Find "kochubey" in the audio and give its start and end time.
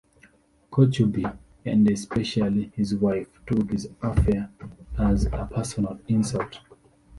0.71-1.31